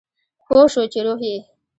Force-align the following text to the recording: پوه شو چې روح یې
پوه 0.47 0.65
شو 0.73 0.81
چې 0.91 0.99
روح 1.05 1.19
یې 1.29 1.37